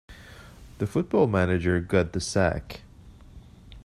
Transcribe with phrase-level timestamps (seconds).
[0.79, 2.81] The football manager got the sack.